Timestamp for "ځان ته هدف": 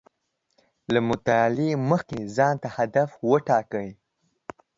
2.35-3.09